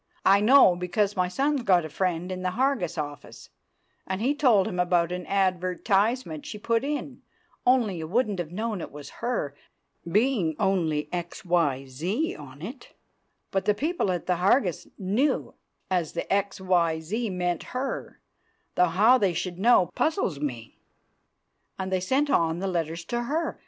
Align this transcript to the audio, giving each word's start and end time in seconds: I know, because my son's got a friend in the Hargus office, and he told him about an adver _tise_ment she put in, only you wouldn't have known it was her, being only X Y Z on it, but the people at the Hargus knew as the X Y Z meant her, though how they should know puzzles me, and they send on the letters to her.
I 0.25 0.39
know, 0.41 0.75
because 0.75 1.15
my 1.15 1.27
son's 1.27 1.61
got 1.61 1.85
a 1.85 1.87
friend 1.89 2.31
in 2.31 2.41
the 2.41 2.49
Hargus 2.53 2.97
office, 2.97 3.49
and 4.07 4.19
he 4.19 4.33
told 4.33 4.67
him 4.67 4.79
about 4.79 5.11
an 5.11 5.27
adver 5.27 5.75
_tise_ment 5.75 6.43
she 6.43 6.57
put 6.57 6.83
in, 6.83 7.21
only 7.67 7.97
you 7.97 8.07
wouldn't 8.07 8.39
have 8.39 8.51
known 8.51 8.81
it 8.81 8.91
was 8.91 9.11
her, 9.21 9.53
being 10.11 10.55
only 10.57 11.07
X 11.13 11.45
Y 11.45 11.85
Z 11.85 12.35
on 12.35 12.63
it, 12.63 12.95
but 13.51 13.65
the 13.65 13.75
people 13.75 14.11
at 14.11 14.25
the 14.25 14.37
Hargus 14.37 14.87
knew 14.97 15.53
as 15.91 16.13
the 16.13 16.25
X 16.33 16.59
Y 16.59 16.99
Z 16.99 17.29
meant 17.29 17.61
her, 17.77 18.19
though 18.73 18.87
how 18.87 19.19
they 19.19 19.33
should 19.33 19.59
know 19.59 19.91
puzzles 19.93 20.39
me, 20.39 20.79
and 21.77 21.91
they 21.91 21.99
send 21.99 22.31
on 22.31 22.57
the 22.57 22.65
letters 22.65 23.05
to 23.05 23.21
her. 23.25 23.59